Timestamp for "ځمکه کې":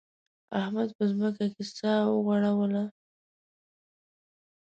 1.11-1.63